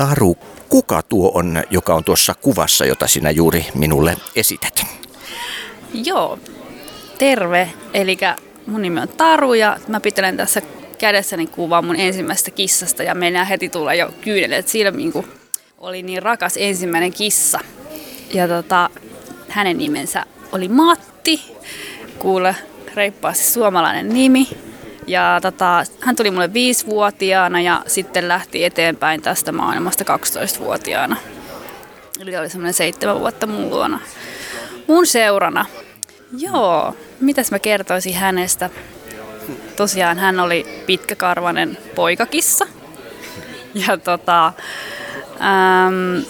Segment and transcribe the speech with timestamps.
[0.00, 0.36] Taru,
[0.68, 4.86] kuka tuo on, joka on tuossa kuvassa, jota sinä juuri minulle esität?
[5.94, 6.38] Joo,
[7.18, 7.70] terve.
[7.94, 8.18] Eli
[8.66, 10.62] mun nimi on Taru ja mä pitelen tässä
[10.98, 14.56] kädessäni kuvaa mun ensimmäisestä kissasta ja mennään heti tulla jo kyynelle.
[14.56, 15.26] Et siinä niin kuin,
[15.78, 17.60] oli niin rakas ensimmäinen kissa.
[18.34, 18.90] Ja tota,
[19.48, 21.56] hänen nimensä oli Matti.
[22.18, 22.56] Kuule,
[22.94, 24.48] reippaasti suomalainen nimi.
[25.10, 31.16] Ja tota, hän tuli mulle viisivuotiaana ja sitten lähti eteenpäin tästä maailmasta 12-vuotiaana.
[32.20, 34.00] Eli oli semmoinen seitsemän vuotta mun luona.
[34.86, 35.66] Mun seurana.
[36.38, 38.70] Joo, mitäs mä kertoisin hänestä?
[39.76, 42.66] Tosiaan hän oli pitkäkarvanen poikakissa.
[43.74, 46.24] Ja tota, äm,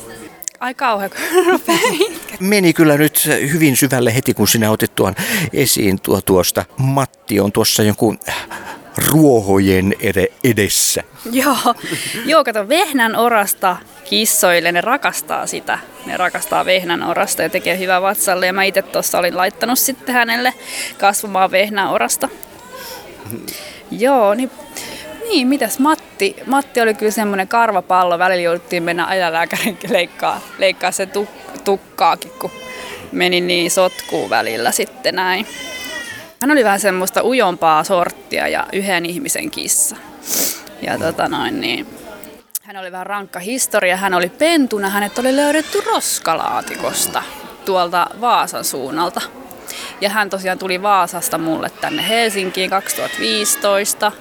[0.60, 1.10] Ai kauhean,
[2.40, 5.14] Meni kyllä nyt hyvin syvälle heti, kun sinä otit tuon
[5.52, 6.64] esiin tuo tuosta.
[6.76, 8.18] Matti on tuossa jonkun
[9.08, 9.94] ruohojen
[10.44, 11.02] edessä.
[11.32, 11.74] Joo,
[12.26, 15.78] joo kato, vehnän orasta kissoille, ne rakastaa sitä.
[16.06, 18.46] Ne rakastaa vehnän orasta ja tekee hyvää vatsalle.
[18.46, 20.54] Ja mä itse tuossa olin laittanut sitten hänelle
[20.98, 22.28] kasvamaan vehnän orasta.
[23.90, 24.50] Joo, niin
[25.30, 26.36] niin, mitäs Matti?
[26.46, 28.18] Matti oli kyllä semmoinen karvapallo.
[28.18, 32.50] Välillä jouduttiin mennä ajalääkärin leikkaa, leikkaa se tuk- tukkaakin, kun
[33.12, 35.46] meni niin sotkuun välillä sitten näin.
[36.42, 39.96] Hän oli vähän semmoista ujompaa sorttia ja yhden ihmisen kissa.
[40.82, 41.86] Ja tota noin, niin,
[42.62, 43.96] hän oli vähän rankka historia.
[43.96, 44.88] Hän oli pentuna.
[44.88, 47.22] Hänet oli löydetty roskalaatikosta
[47.64, 49.20] tuolta Vaasan suunnalta.
[50.00, 54.12] Ja hän tosiaan tuli Vaasasta mulle tänne Helsinkiin 2015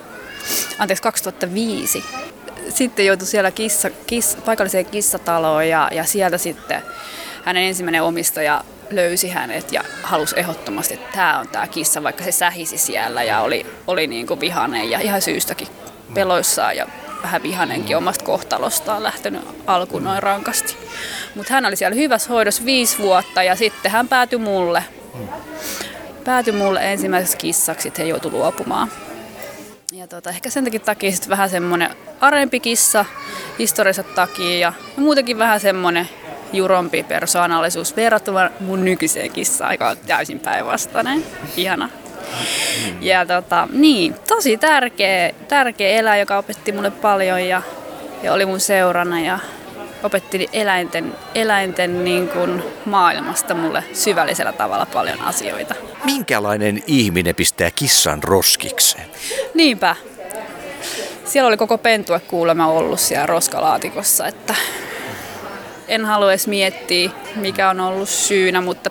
[0.80, 2.04] anteeksi 2005.
[2.70, 6.82] Sitten joutui siellä kissa, kiss, paikalliseen kissataloon ja, ja sieltä sitten
[7.46, 12.32] hänen ensimmäinen omistaja löysi hänet ja halusi ehdottomasti, että tämä on tämä kissa, vaikka se
[12.32, 15.68] sähisi siellä ja oli, oli niin kuin vihainen ja ihan syystäkin
[16.14, 16.88] peloissaan ja
[17.24, 20.78] vähän vihanenkin omasta kohtalostaan lähtenyt alkuun noin rankasti.
[21.36, 24.84] Mutta hän oli siellä hyvässä hoidossa viisi vuotta ja sitten hän päätyi mulle.
[26.26, 28.92] Päätyi mulle ensimmäiseksi kissaksi, että he joutui luopumaan.
[30.00, 31.90] Ja tota, ehkä sen takia sitten vähän semmoinen
[32.22, 33.06] arempi kissa
[33.60, 36.10] historiansa takia ja, ja muutenkin vähän semmoinen
[36.54, 41.24] jurompi persoonallisuus verrattuna mun nykyiseen kissaan, aika täysin päinvastainen.
[41.58, 41.90] Ihana.
[43.02, 47.62] Ja tota, niin, tosi tärkeä, tärkeä eläin, joka opetti mulle paljon ja,
[48.24, 49.40] ja oli mun seurana ja
[50.04, 55.76] opetti eläinten, eläinten niin kuin maailmasta mulle syvällisellä tavalla paljon asioita.
[56.06, 59.06] Minkälainen ihminen pistää kissan roskikseen?
[59.60, 59.96] Niinpä.
[61.26, 64.56] Siellä oli koko pentue kuulemma ollut siellä roskalaatikossa, että
[65.88, 68.90] en halua edes miettiä, mikä on ollut syynä, mutta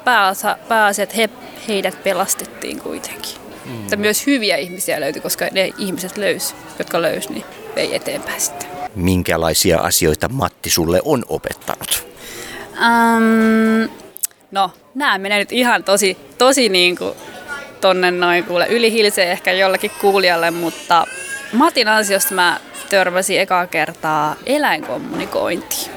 [0.68, 1.28] pääasia, että he,
[1.68, 3.36] heidät pelastettiin kuitenkin.
[3.64, 3.82] Mm.
[3.82, 8.68] Että myös hyviä ihmisiä löytyi, koska ne ihmiset löys, jotka löys, niin vei eteenpäin sitten.
[8.94, 12.06] Minkälaisia asioita Matti sulle on opettanut?
[12.70, 13.88] Um,
[14.50, 17.14] no, nämä menee nyt ihan tosi, tosi niin kuin
[17.80, 21.04] tonne noin kuule ylihilseen ehkä jollekin kuulijalle, mutta
[21.52, 25.90] Matin ansiosta mä törmäsin ekaa kertaa eläinkommunikointiin.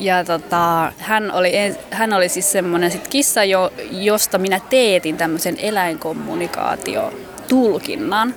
[0.00, 1.52] Ja tota, hän, oli,
[1.90, 7.12] hän oli siis semmoinen sit kissa, jo, josta minä teetin tämmöisen eläinkommunikaatio
[7.48, 8.34] tulkinnan.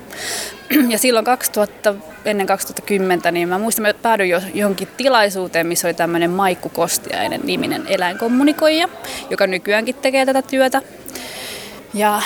[0.90, 1.96] Ja silloin 2000,
[2.26, 7.42] ennen 2010, niin mä muistan, että päädyin jo johonkin tilaisuuteen, missä oli tämmöinen Maikku Kostiainen
[7.44, 8.88] niminen eläinkommunikoija,
[9.30, 10.82] joka nykyäänkin tekee tätä työtä.
[11.94, 12.22] Ja,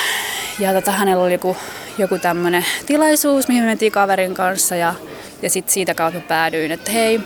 [0.59, 1.57] ja tota, hänellä oli joku,
[1.97, 4.93] joku tämmöinen tilaisuus, mihin me mentiin kaverin kanssa ja,
[5.41, 7.19] ja sitten siitä kautta päädyin, että hei,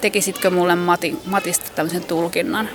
[0.00, 2.68] tekisitkö mulle Matin, Matista tämmöisen tulkinnan.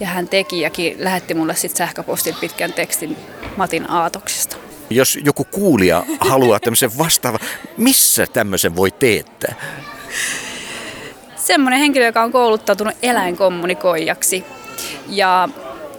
[0.00, 3.16] Ja hän teki ja lähetti mulle sitten sähköpostin pitkän tekstin
[3.56, 4.56] Matin aatoksista.
[4.90, 7.40] Jos joku kuulija haluaa tämmöisen vastaavan,
[7.76, 9.54] missä tämmöisen voi teettää?
[11.36, 14.44] Semmoinen henkilö, joka on kouluttautunut eläinkommunikoijaksi.
[15.08, 15.48] Ja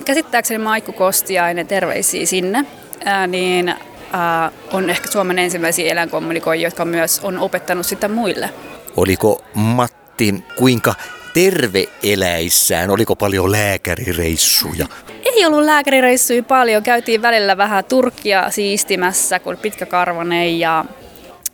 [0.05, 2.65] käsittääkseni Maikku Kostiainen, terveisiä sinne,
[3.05, 3.75] ää, niin
[4.13, 8.49] ää, on ehkä Suomen ensimmäisiä eläinkommunikoijia, jotka myös on opettanut sitä muille.
[8.97, 10.93] Oliko Matti kuinka
[11.33, 12.89] terve eläissään?
[12.89, 14.87] Oliko paljon lääkärireissuja?
[15.23, 16.83] Ei ollut lääkärireissuja paljon.
[16.83, 20.85] Käytiin välillä vähän Turkkia siistimässä, kun pitkäkarvanen ja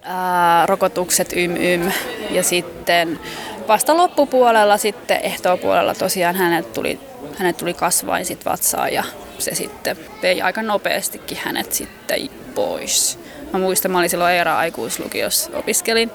[0.02, 1.92] ää, rokotukset ym ym.
[2.30, 3.20] Ja sitten
[3.68, 7.00] vasta loppupuolella, sitten ehtoopuolella tosiaan hänet tuli,
[7.40, 9.04] hänet tuli kasvain sit vatsaan ja
[9.38, 13.20] se sitten vei aika nopeastikin hänet sitten pois.
[13.54, 16.12] Mä muistan, mä olin silloin Eera aikuislukiossa opiskelin.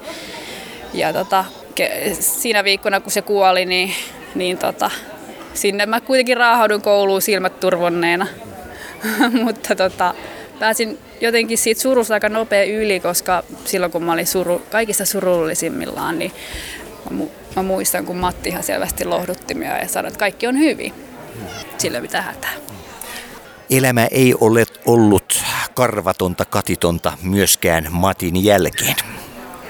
[0.95, 1.45] Ja tota,
[2.21, 3.93] siinä viikkona, kun se kuoli, niin,
[4.35, 4.91] niin tota,
[5.55, 8.27] sinne mä kuitenkin raahaudun kouluun silmät turvonneena.
[9.45, 10.15] Mutta tota,
[10.59, 16.19] pääsin jotenkin siitä surusta aika nopea yli, koska silloin kun mä olin suru, kaikista surullisimmillaan,
[16.19, 16.33] niin
[17.11, 20.59] Mä, mu- mä muistan, kun Matti ihan selvästi lohdutti minua ja sanoi, että kaikki on
[20.59, 20.93] hyvin.
[21.79, 22.51] Sillä mitä hätää.
[23.71, 25.43] Elämä ei ole ollut
[25.75, 28.97] karvatonta, katitonta myöskään Matin jälkeen.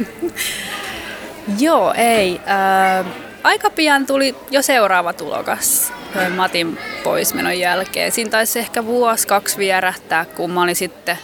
[1.59, 2.41] Joo, ei.
[2.47, 3.05] Ää,
[3.43, 5.93] aika pian tuli jo seuraava tulokas
[6.37, 8.13] Matin poismenon jälkeen.
[8.13, 11.19] Siinä taisi ehkä vuosi, kaksi vierähtää, kun mä olin sitten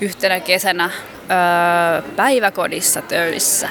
[0.00, 0.90] yhtenä kesänä
[1.28, 3.68] ää, päiväkodissa töissä.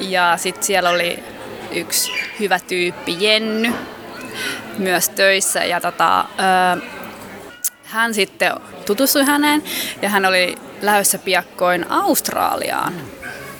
[0.00, 1.22] Ja sitten siellä oli
[1.70, 3.72] yksi hyvä tyyppi, Jenny,
[4.78, 5.64] myös töissä.
[5.64, 6.24] Ja tota,
[7.84, 8.52] hän sitten
[8.86, 9.62] tutustui häneen
[10.02, 12.94] ja hän oli lähdössä piakkoin Australiaan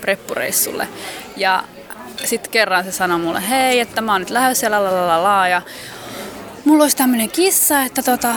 [0.00, 0.88] preppureissulle.
[1.36, 1.64] Ja
[2.24, 5.48] sitten kerran se sanoi mulle, hei, että mä oon nyt lähdössä la, la, la, la,
[5.48, 5.62] ja
[6.64, 8.34] mulla olisi tämmöinen kissa, että tota,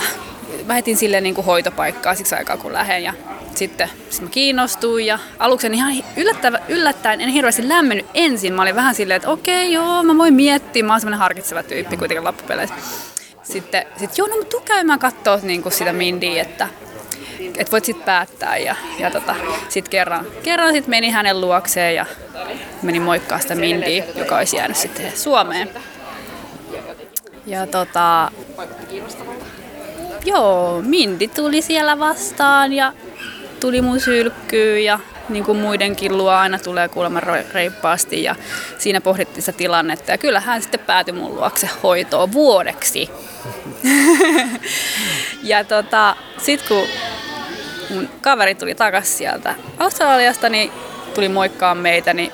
[0.65, 3.13] mä etin sille niin kuin hoitopaikkaa siksi aikaa kun lähden ja
[3.57, 8.54] sitten sit mä kiinnostuin ja aluksi ihan yllättävä, yllättäen en hirveästi lämmennyt ensin.
[8.54, 11.98] Mä olin vähän silleen, että okei joo, mä voin miettiä, mä oon semmoinen harkitseva tyyppi
[11.98, 12.75] kuitenkin loppupeleissä.
[13.44, 16.68] Sitten sit, joo, no tuu käymään kattoo niin sitä Mindiä, että
[17.57, 18.57] et voit sitten päättää.
[18.57, 19.36] Ja, ja tota,
[19.69, 22.06] sitten kerran, kerran sit meni hänen luokseen ja
[22.81, 25.69] meni moikkaa sitä Mindiä, joka olisi jäänyt sitten Suomeen.
[27.46, 28.31] Ja tota,
[30.25, 32.94] joo, Mindi tuli siellä vastaan ja
[33.60, 35.00] tuli mun sylkkyyn ja
[35.30, 37.19] niin kuin muidenkin luo aina tulee kuulemma
[37.54, 38.36] reippaasti ja
[38.78, 43.10] siinä pohdittiin sitä tilannetta ja kyllä hän sitten päätyi mun luokse hoitoon vuodeksi.
[45.44, 46.88] ja tota, sitten kun
[47.90, 50.72] mun kaveri tuli takaisin sieltä Australiasta, niin
[51.13, 52.31] tuli moikkaa meitä, niin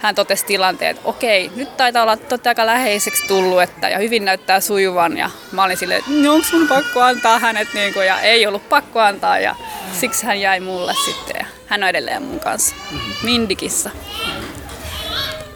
[0.00, 4.24] hän totesi tilanteen, että okei, nyt taitaa olla totta aika läheiseksi tullut, että, ja hyvin
[4.24, 5.16] näyttää sujuvan.
[5.16, 8.46] Ja mä olin silleen, että no, onko mun pakko antaa hänet, niin kuin, ja ei
[8.46, 9.56] ollut pakko antaa, ja
[9.96, 11.36] siksi hän jäi mulle sitten.
[11.40, 12.74] Ja hän on edelleen mun kanssa,
[13.22, 13.90] Mindikissa.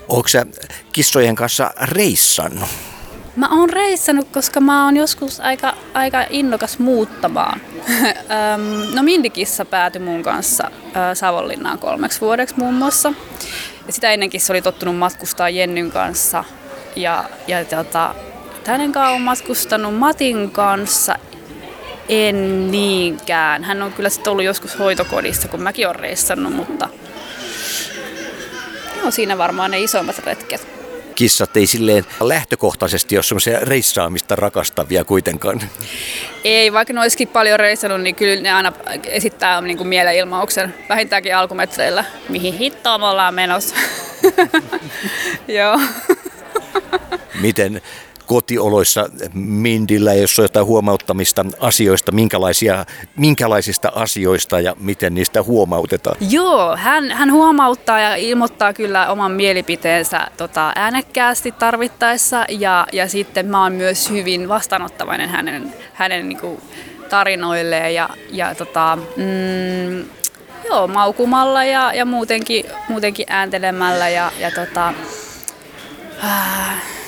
[0.09, 0.47] Onko sä
[0.93, 2.69] kissojen kanssa reissannut?
[3.37, 7.61] Mä oon reissannut, koska mä oon joskus aika, aika innokas muuttamaan.
[8.95, 10.71] no Mindikissa päätyi mun kanssa
[11.15, 13.13] Savonlinnaan kolmeksi vuodeksi muun muassa.
[13.87, 16.45] Ja sitä ennenkin se oli tottunut matkustaa Jennyn kanssa.
[16.97, 18.15] Ja, ja tota,
[18.67, 21.17] hänen kanssa on matkustanut Matin kanssa
[22.11, 23.65] en niinkään.
[23.65, 26.89] Hän on kyllä sitten ollut joskus hoitokodissa, kun mäkin olen reissannut, mutta
[29.05, 30.69] no, siinä varmaan ne isommat retket.
[31.15, 35.61] Kissat ei silleen lähtökohtaisesti ole semmoisia reissaamista rakastavia kuitenkaan.
[36.45, 38.73] Ei, vaikka ne olisikin paljon reissannut, niin kyllä ne aina
[39.05, 43.75] esittää niin kuin mielenilmauksen vähintäänkin alkumetreillä, mihin hittoon me ollaan menossa.
[45.49, 45.81] Joo.
[47.41, 47.83] Miten
[48.31, 52.85] kotioloissa Mindillä, jos on jotain huomauttamista asioista, minkälaisia,
[53.17, 56.17] minkälaisista asioista ja miten niistä huomautetaan?
[56.31, 63.47] Joo, hän, hän huomauttaa ja ilmoittaa kyllä oman mielipiteensä tota, äänekkäästi tarvittaessa ja, ja sitten
[63.47, 66.63] mä oon myös hyvin vastaanottavainen hänen, hänen niin kuin,
[67.09, 70.05] tarinoilleen ja, ja tota, mm,
[70.69, 74.95] joo, maukumalla ja, ja muutenkin, muutenkin ääntelemällä ja, ja tota,
[76.25, 77.00] äh,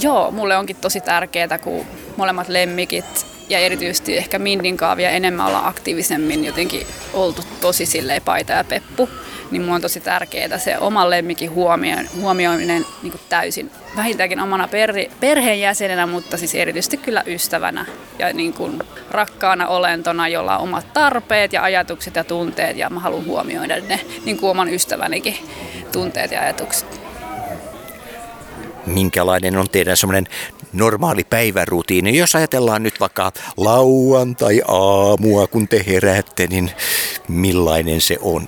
[0.00, 1.86] Joo, mulle onkin tosi tärkeää, kun
[2.16, 8.52] molemmat lemmikit ja erityisesti ehkä Mindin kaavia enemmän olla aktiivisemmin jotenkin oltu tosi silleen paita
[8.52, 9.08] ja peppu,
[9.50, 11.50] niin mulla on tosi tärkeää se oman lemmikin
[12.20, 13.70] huomioiminen niin täysin.
[13.96, 17.86] Vähintäänkin omana perhe, perheenjäsenenä, mutta siis erityisesti kyllä ystävänä
[18.18, 23.00] ja niin kuin rakkaana olentona, jolla on omat tarpeet ja ajatukset ja tunteet ja mä
[23.00, 25.36] haluan huomioida ne niin kuin oman ystävänikin
[25.92, 27.05] tunteet ja ajatukset
[28.86, 30.26] minkälainen on teidän semmoinen
[30.72, 32.18] normaali päivärutiini.
[32.18, 36.70] Jos ajatellaan nyt vaikka lauantai-aamua, kun te heräätte, niin
[37.28, 38.46] millainen se on?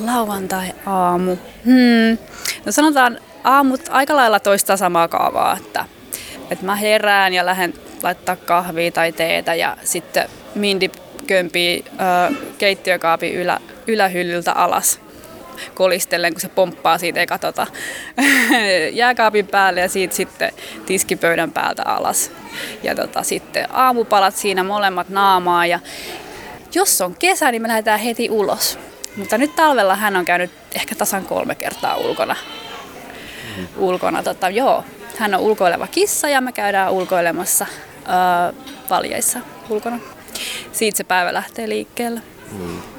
[0.00, 1.36] Lauantai-aamu.
[1.64, 2.18] Hmm.
[2.64, 5.84] No sanotaan aamut aika lailla toista samaa kaavaa, että,
[6.50, 10.90] että mä herään ja lähden laittaa kahvia tai teetä ja sitten Mindi
[11.26, 15.00] kömpii ö, keittiökaapin ylä, ylähyllyltä alas
[15.74, 17.66] kolistellen, kun se pomppaa siitä eka tota,
[18.92, 20.52] jääkaapin päälle ja siitä sitten
[20.86, 22.30] tiskipöydän päältä alas.
[22.82, 25.80] Ja tota, sitten aamupalat siinä molemmat naamaa ja
[26.74, 28.78] jos on kesä, niin me lähdetään heti ulos.
[29.16, 32.36] Mutta nyt talvella hän on käynyt ehkä tasan kolme kertaa ulkona.
[33.56, 33.66] Mm.
[33.76, 34.84] Ulkona, tota, joo.
[35.18, 37.66] Hän on ulkoileva kissa ja me käydään ulkoilemassa
[38.08, 39.38] öö, valjeissa
[39.68, 39.98] ulkona.
[40.72, 42.22] Siitä se päivä lähtee liikkeelle.
[42.52, 42.97] Mm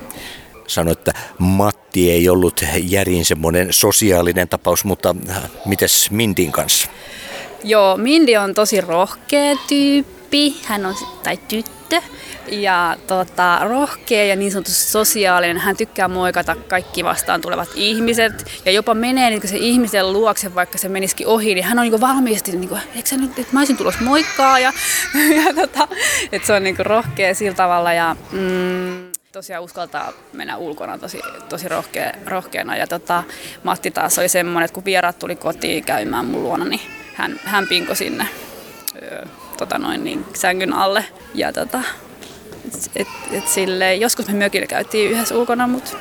[0.70, 5.16] sanoi, että Matti ei ollut järin semmoinen sosiaalinen tapaus, mutta
[5.66, 6.90] mites Mindin kanssa?
[7.64, 10.56] Joo, Mindi on tosi rohkea tyyppi.
[10.66, 12.02] Hän on, tai tyttö,
[12.52, 15.58] ja tota, rohkea ja niin sanotusti sosiaalinen.
[15.58, 18.52] Hän tykkää moikata kaikki vastaan tulevat ihmiset.
[18.66, 22.02] Ja jopa menee niin se ihmisen luokse, vaikka se menisikin ohi, niin hän on niin
[22.02, 24.60] valmiisti, niin kuin, nyt, että mä olisin tulossa moikkaa?
[24.60, 24.74] Ja,
[25.46, 25.88] ja tota,
[26.32, 27.94] että se on niin rohkea sillä tavalla.
[27.94, 32.78] Ja mm, tosiaan uskaltaa mennä ulkona tosi, tosi rohkea, rohkeana.
[32.78, 33.24] Ja tota,
[33.64, 36.82] Matti taas oli semmoinen, että kun vieraat tuli kotiin käymään mun luona, niin
[37.14, 38.28] hän, hän pinko sinne
[39.02, 39.26] ö,
[39.58, 41.06] tota noin, niin, sängyn alle.
[41.34, 41.84] Ja tota,
[42.96, 45.92] et, et sille, joskus me mökillä käytiin yhdessä ulkona, mutta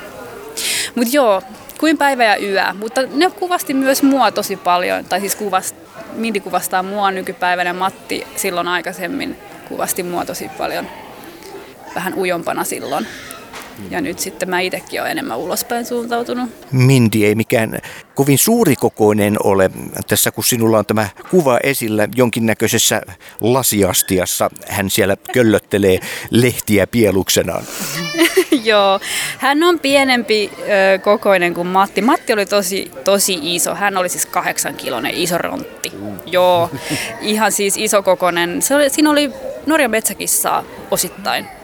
[0.95, 1.41] mut joo,
[1.79, 2.73] kuin päivä ja yö.
[2.73, 5.75] Mutta ne kuvasti myös mua tosi paljon, tai siis kuvast,
[6.13, 10.87] Mindi kuvastaa mua nykypäivänä, Matti silloin aikaisemmin kuvasti mua tosi paljon
[11.95, 13.07] vähän ujompana silloin.
[13.89, 16.49] Ja nyt sitten mä itsekin olen enemmän ulospäin suuntautunut.
[16.71, 17.79] Mindy ei mikään
[18.15, 19.71] kovin suurikokoinen ole.
[20.07, 23.01] Tässä kun sinulla on tämä kuva esillä jonkinnäköisessä
[23.41, 27.63] lasiastiassa, hän siellä köllöttelee lehtiä pieluksenaan.
[28.63, 28.99] Joo,
[29.37, 32.01] hän on pienempi ö, kokoinen kuin Matti.
[32.01, 33.75] Matti oli tosi, tosi iso.
[33.75, 35.91] Hän oli siis kahdeksan kilonen iso rontti.
[36.25, 36.69] Joo,
[37.21, 38.61] ihan siis iso kokoinen.
[38.61, 39.31] Se oli, siinä oli
[39.65, 41.58] Norjan metsäkissaa osittain.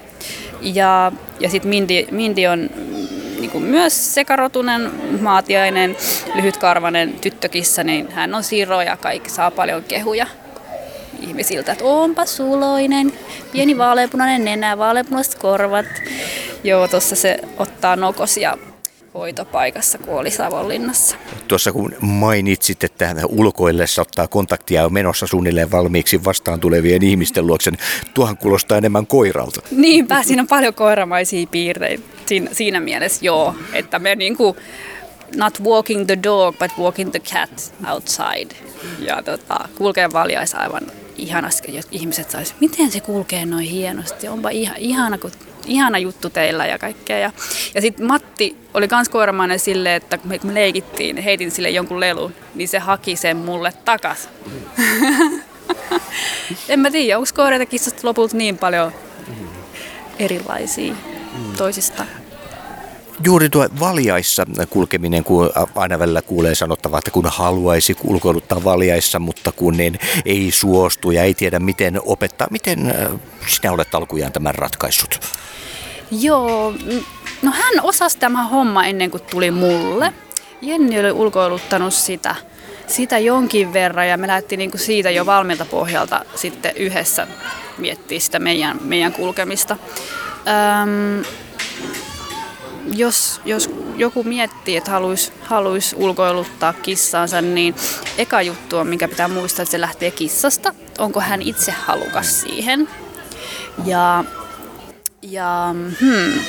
[0.61, 2.95] Ja, ja sitten Mindy, Mindy on mm,
[3.39, 5.97] niin kuin myös sekarotunen, maatiainen,
[6.35, 10.27] lyhytkarvainen tyttökissa, niin hän on siro ja kaikki saa paljon kehuja
[11.21, 13.13] ihmisiltä, että onpa suloinen,
[13.51, 15.85] pieni vaaleanpunainen nenä, vaaleanpunaiset korvat.
[16.63, 18.57] Joo, tuossa se ottaa nokosia
[19.15, 21.15] hoitopaikassa, kun oli Savonlinnassa.
[21.47, 27.71] Tuossa kun mainitsit, että ulkoillessa ottaa kontaktia on menossa suunnilleen valmiiksi vastaan tulevien ihmisten luokse,
[27.71, 27.79] niin
[28.13, 29.61] tuohan kuulostaa enemmän koiralta.
[29.71, 34.55] Niinpä, siinä on paljon koiramaisia piirteitä siinä, siinä mielessä, joo, että me niinku
[35.35, 38.55] not walking the dog, but walking the cat outside.
[38.99, 40.53] Ja tota, kulkee valjais
[41.15, 45.31] ihanasti, jos ihmiset sais, miten se kulkee noin hienosti, onpa ihan, ihana, kun,
[45.65, 47.17] ihana juttu teillä ja kaikkea.
[47.17, 47.31] Ja,
[47.75, 52.33] ja sitten Matti oli kans koiramainen silleen, että kun me leikittiin, heitin sille jonkun lelun,
[52.55, 54.29] niin se haki sen mulle takas.
[56.69, 58.91] en mä tiedä, onko koirat ja kissat lopulta niin paljon
[60.19, 60.95] erilaisia
[61.57, 62.24] toisistaan
[63.23, 69.51] juuri tuo valjaissa kulkeminen, kun aina välillä kuulee sanottavaa, että kun haluaisi ulkoiluttaa valjaissa, mutta
[69.51, 72.47] kun niin ei suostu ja ei tiedä miten opettaa.
[72.51, 75.19] Miten äh, sinä olet alkujaan tämän ratkaissut?
[76.11, 76.73] Joo,
[77.41, 80.13] no hän osasi tämä homma ennen kuin tuli mulle.
[80.61, 82.35] Jenni oli ulkoiluttanut sitä,
[82.87, 87.27] sitä jonkin verran ja me lähdettiin niinku siitä jo valmiilta pohjalta sitten yhdessä
[87.77, 89.77] miettiä sitä meidän, meidän kulkemista.
[90.83, 91.25] Öm,
[92.93, 97.75] jos, jos joku miettii, että haluaisi haluais ulkoiluttaa kissaansa, niin
[98.17, 100.73] eka juttu on, mikä pitää muistaa, että se lähtee kissasta.
[100.97, 102.89] Onko hän itse halukas siihen?
[103.85, 104.23] Ja,
[105.21, 106.39] ja hmm,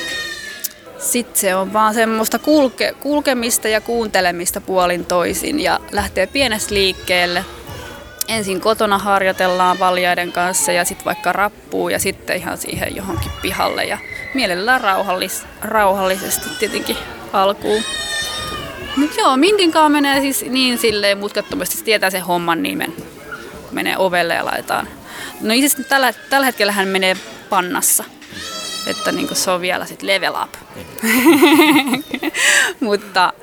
[0.99, 7.45] sitten se on vaan semmoista kulke, kulkemista ja kuuntelemista puolin toisin ja lähtee pienestä liikkeelle.
[8.27, 13.85] Ensin kotona harjoitellaan valjaiden kanssa ja sitten vaikka rappuu ja sitten ihan siihen johonkin pihalle.
[13.85, 13.97] Ja
[14.33, 16.97] mielellään rauhallis, rauhallisesti tietenkin
[17.33, 17.83] alkuun.
[18.95, 22.93] Mut joo, Mindin kanssa menee siis niin silleen mutkattomasti, tietää sen homman nimen,
[23.61, 24.87] kun menee ovelle ja laitetaan.
[25.41, 27.15] No itse tällä, tällä hetkellä hän menee
[27.49, 28.03] pannassa,
[28.87, 30.53] että niin se on vielä sit level up.
[32.79, 33.33] Mutta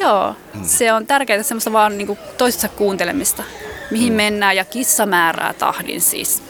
[0.00, 3.42] joo, se on tärkeää semmoista vaan niin toisessa kuuntelemista,
[3.90, 6.42] mihin mennään ja kissa määrää tahdin siis.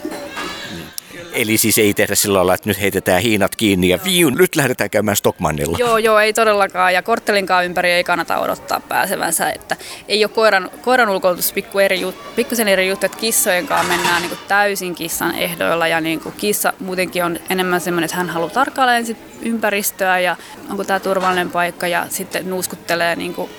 [1.33, 4.89] Eli siis ei tehdä sillä lailla, että nyt heitetään hiinat kiinni ja viu, nyt lähdetään
[4.89, 5.77] käymään Stockmannilla.
[5.79, 6.93] Joo, joo, ei todellakaan.
[6.93, 9.49] Ja korttelinkaan ympäri ei kannata odottaa pääsevänsä.
[9.49, 9.75] Että
[10.07, 14.21] ei ole koiran, koiran ulkoilutus pikku eri jut, pikkusen eri juttu, että kissojen kanssa mennään
[14.21, 15.87] niin kuin täysin kissan ehdoilla.
[15.87, 20.35] Ja niin kuin kissa muutenkin on enemmän semmoinen, että hän haluaa tarkkailla ensin ympäristöä ja
[20.69, 23.51] onko tämä turvallinen paikka ja sitten nuuskuttelee niin kuin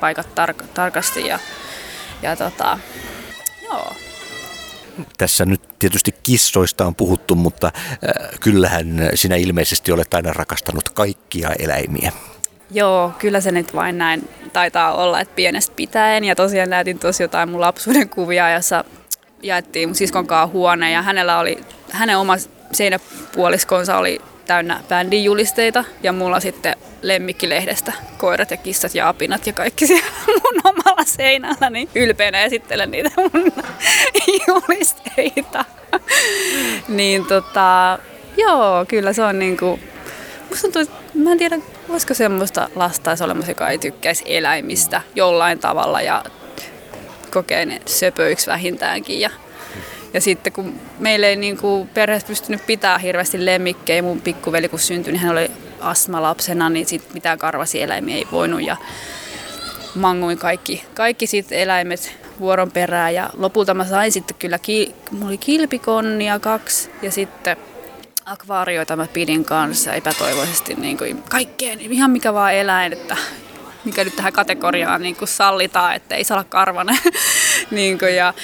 [0.00, 1.26] paikat tar- tarkasti.
[1.26, 1.38] Ja,
[2.22, 2.78] ja tota,
[3.62, 3.92] joo,
[5.18, 11.50] tässä nyt tietysti kissoista on puhuttu, mutta äh, kyllähän sinä ilmeisesti olet aina rakastanut kaikkia
[11.58, 12.12] eläimiä.
[12.70, 16.24] Joo, kyllä se nyt vain näin taitaa olla, että pienestä pitäen.
[16.24, 18.84] Ja tosiaan näytin tosi jotain mun lapsuuden kuvia, jossa
[19.42, 21.58] jaettiin mun siskon kanssa huone ja hänellä oli,
[21.90, 22.34] hänen oma
[22.72, 29.52] seinäpuoliskonsa oli täynnä bändin julisteita ja mulla sitten lemmikkilehdestä koirat ja kissat ja apinat ja
[29.52, 30.61] kaikki siellä mun
[31.16, 33.52] seinällä, niin ylpeänä esittelen niitä mun
[34.48, 35.64] julisteita.
[36.88, 37.98] niin tota,
[38.36, 39.80] joo, kyllä se on niinku,
[40.48, 46.00] musta tuntuu, mä en tiedä, voisiko semmoista lasta olemassa, joka ei tykkäisi eläimistä jollain tavalla
[46.00, 46.24] ja
[47.30, 49.30] kokee ne söpöiksi vähintäänkin ja
[50.14, 54.78] Ja sitten kun meillä ei niin kuin perheessä pystynyt pitää hirveästi lemmikkejä, mun pikkuveli kun
[54.78, 58.62] syntyi, niin hän oli astmalapsena, niin sit mitään karvasieläimiä ei voinut.
[58.62, 58.76] Ja
[59.94, 65.26] manguin kaikki, kaikki sit eläimet vuoron perään ja lopulta mä sain sitten kyllä, ki, mulla
[65.26, 67.56] oli kilpikonnia kaksi ja sitten
[68.24, 73.16] akvaarioita mä pidin kanssa epätoivoisesti niin kuin kaikkeen, ihan mikä vaan eläin, että
[73.84, 76.98] mikä nyt tähän kategoriaan niin kuin sallitaan, että ei saa karvanen.
[77.70, 78.34] niin kuin, ja,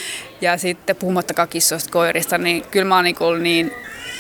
[0.41, 3.73] ja sitten puhumattakaan kissoista koirista, niin kyllä mä oon niin, kuin niin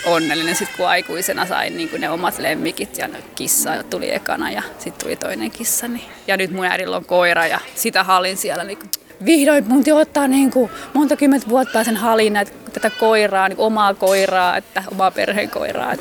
[0.09, 5.05] onnellinen sit kun aikuisena sain niin ne omat lemmikit ja kissa tuli ekana ja sitten
[5.05, 5.89] tuli toinen kissa.
[5.89, 6.05] Niin.
[6.27, 8.91] Ja nyt mun äidillä on koira ja sitä hallin siellä niin kuin
[9.25, 10.51] vihdoin mun ottaa niin
[10.95, 15.95] monta kymmentä vuotta sen halin näitä, tätä koiraa, niin omaa koiraa, että omaa perheen koiraa.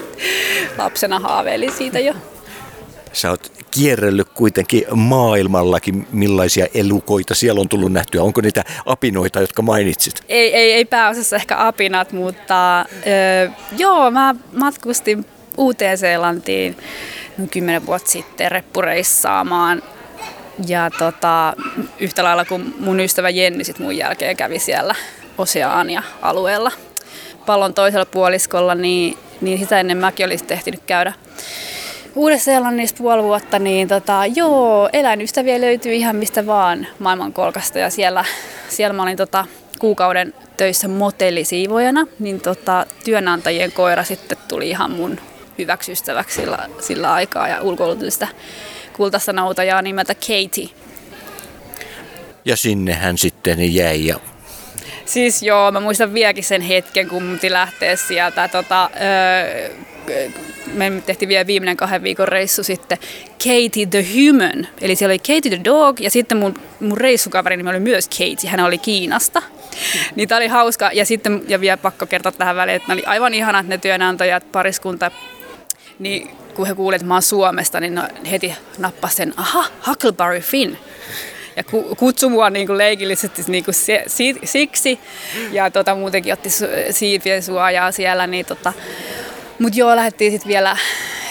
[0.77, 2.13] Lapsena haaveili siitä jo.
[3.17, 8.23] Sä oot kierrellyt kuitenkin maailmallakin, millaisia elukoita siellä on tullut nähtyä.
[8.23, 10.23] Onko niitä apinoita, jotka mainitsit?
[10.29, 15.25] Ei, ei, ei pääosassa ehkä apinat, mutta öö, joo, mä matkustin
[15.57, 16.77] Uuteen-Seelantiin
[17.51, 19.81] kymmenen vuotta sitten reppureissaamaan
[20.67, 21.53] ja tota,
[21.99, 24.95] yhtä lailla kuin mun ystävä Jenni sit mun jälkeen kävi siellä
[25.37, 26.71] Oseania-alueella
[27.45, 31.13] pallon toisella puoliskolla, niin, niin sitä ennen mäkin olisin tehtynyt käydä
[32.15, 38.25] Uudessa-Seelannista puoli vuotta, niin tota, joo, eläinystäviä löytyy ihan mistä vaan maailmankolkasta ja siellä,
[38.69, 39.45] siellä mä olin tota,
[39.79, 45.19] kuukauden töissä motellisiivojana, niin tota, työnantajien koira sitten tuli ihan mun
[45.57, 48.27] hyväksi ystäväksi sillä, sillä aikaa ja ulkoilutin sitä
[48.93, 50.69] kultaista noutajaa nimeltä Katie.
[52.45, 54.19] Ja sinne hän sitten jäi ja
[55.05, 58.47] Siis joo, mä muistan vieläkin sen hetken, kun mun lähteä sieltä.
[58.47, 59.69] Tota, öö,
[60.73, 62.97] me tehtiin vielä viimeinen kahden viikon reissu sitten
[63.37, 64.67] Katie the Human.
[64.81, 68.49] Eli siellä oli Katie the Dog ja sitten mun, mun reissukaveri nimi oli myös Katie.
[68.49, 69.41] Hän oli Kiinasta.
[70.15, 70.89] Niin tää oli hauska.
[70.93, 74.51] Ja sitten, ja vielä pakko kertoa tähän väliin, että ne oli aivan ihanat ne työnantajat,
[74.51, 75.11] pariskunta.
[75.99, 80.77] Niin kun he kuulivat, että mä oon Suomesta, niin heti nappasi sen, aha, Huckleberry Finn
[81.57, 81.63] ja
[81.97, 84.99] kutsui mua niin kuin leikillisesti niin kuin se, si, siksi.
[85.51, 86.49] Ja tota, muutenkin otti
[86.91, 88.27] siipien suojaa siellä.
[88.27, 88.73] Niin tota.
[89.59, 90.77] Mutta joo, lähdettiin sitten vielä,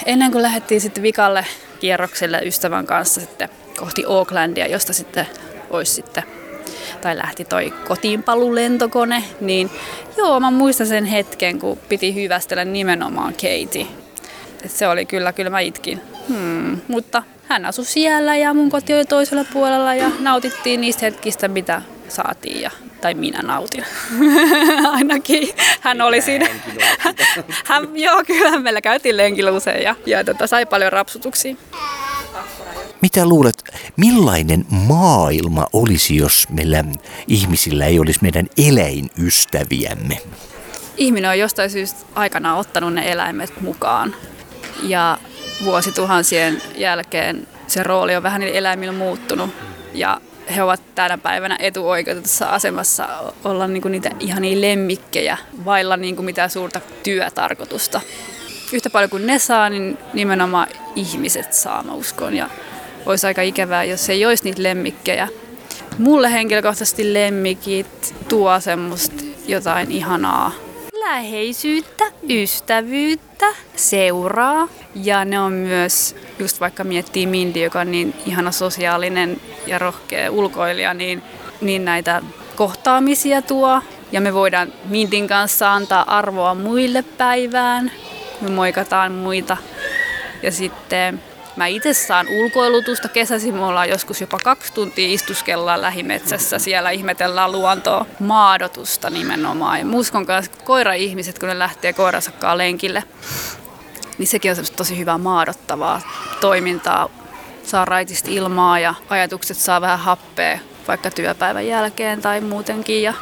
[0.05, 1.45] ennen kuin lähdettiin sitten vikalle
[1.79, 5.27] kierrokselle ystävän kanssa sitten kohti Aucklandia, josta sitten
[5.69, 6.23] olisi sitten
[7.01, 9.69] tai lähti toi kotiinpalulentokone, niin
[10.17, 13.87] joo, mä muistan sen hetken, kun piti hyvästellä nimenomaan Katie.
[14.65, 16.01] Et se oli kyllä, kyllä mä itkin.
[16.29, 21.47] Hmm, mutta hän asui siellä ja mun koti oli toisella puolella ja nautittiin niistä hetkistä,
[21.47, 23.85] mitä saatiin ja, tai minä nautin.
[24.91, 25.49] Ainakin
[25.81, 26.47] hän oli siinä.
[27.69, 31.55] hän, joo, kyllä meillä käytiin lenkillä usein ja, ja tota, sai paljon rapsutuksia.
[33.01, 33.63] Mitä luulet,
[33.95, 36.83] millainen maailma olisi, jos meillä
[37.27, 40.21] ihmisillä ei olisi meidän eläinystäviämme?
[40.97, 44.15] Ihminen on jostain syystä aikana ottanut ne eläimet mukaan.
[44.83, 45.17] Ja
[45.63, 49.49] vuosituhansien jälkeen se rooli on vähän eläimillä muuttunut
[49.93, 50.21] ja
[50.55, 53.07] he ovat tänä päivänä etuoikeutetussa asemassa
[53.43, 58.01] olla niinku niitä ihania lemmikkejä vailla niinku mitään suurta työtarkoitusta.
[58.73, 62.35] Yhtä paljon kuin ne saa, niin nimenomaan ihmiset saa, mä uskon.
[62.35, 62.49] Ja
[63.05, 65.27] olisi aika ikävää, jos ei olisi niitä lemmikkejä.
[65.97, 70.51] Mulle henkilökohtaisesti lemmikit tuo semmoista jotain ihanaa
[71.07, 74.67] läheisyyttä, ystävyyttä, seuraa.
[75.03, 80.31] Ja ne on myös, just vaikka miettii Mindy, joka on niin ihana sosiaalinen ja rohkea
[80.31, 81.23] ulkoilija, niin,
[81.61, 82.21] niin näitä
[82.55, 83.81] kohtaamisia tuo.
[84.11, 87.91] Ja me voidaan Mindin kanssa antaa arvoa muille päivään,
[88.41, 89.57] me moikataan muita.
[90.43, 91.21] Ja sitten
[91.57, 97.51] Mä itse saan ulkoilutusta kesäisin, me ollaan joskus jopa kaksi tuntia istuskellaan lähimetsässä, siellä ihmetellään
[97.51, 99.79] luontoa, maadotusta nimenomaan.
[99.79, 103.03] Ja muskon kanssa koira-ihmiset, kun ne lähtee koirasakkaan lenkille,
[104.17, 106.01] niin sekin on tosi hyvää maadottavaa
[106.41, 107.09] toimintaa.
[107.63, 113.03] Saa raitisti ilmaa ja ajatukset saa vähän happea vaikka työpäivän jälkeen tai muutenkin.
[113.03, 113.13] Ja,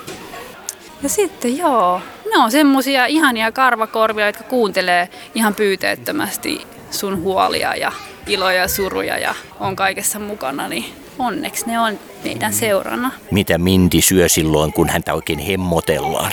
[1.04, 7.92] ja sitten joo, ne on semmosia ihania karvakorvia, jotka kuuntelee ihan pyyteettömästi sun huolia ja
[8.28, 10.86] iloja ja suruja ja on kaikessa mukana, niin
[11.20, 13.12] onneksi ne on meidän seurana.
[13.32, 16.32] Mitä Minti syö silloin, kun häntä oikein hemmotellaan?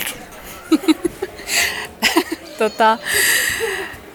[2.59, 2.97] tota,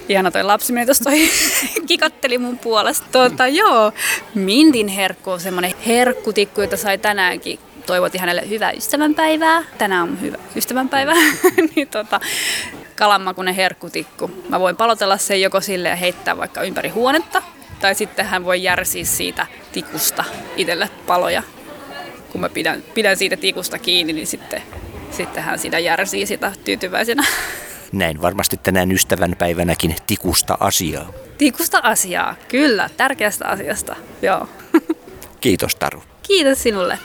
[0.08, 1.10] ihana toi lapsi meni tuosta
[1.88, 3.06] kikatteli mun puolesta.
[3.12, 3.92] Tota, joo,
[4.34, 9.64] Mintin herkku on semmonen herkkutikku, jota sai tänäänkin toivotin hänelle hyvää ystävänpäivää.
[9.78, 11.14] Tänään on hyvä ystävänpäivä.
[11.76, 12.20] niin tota,
[12.96, 14.30] kalanmakunen herkkutikku.
[14.48, 17.42] Mä voin palotella sen joko sille ja heittää vaikka ympäri huonetta
[17.80, 20.24] tai sitten hän voi järsiä siitä tikusta
[20.56, 21.42] itselle paloja.
[22.32, 24.62] Kun mä pidän, pidän siitä tikusta kiinni, niin sitten
[25.10, 27.24] sitten hän sitä järsii sitä tyytyväisenä.
[27.92, 31.12] Näin varmasti tänään ystävän päivänäkin tikusta asiaa.
[31.38, 34.48] Tikusta asiaa, kyllä, tärkeästä asiasta, joo.
[35.40, 36.02] Kiitos Taru.
[36.22, 36.98] Kiitos sinulle.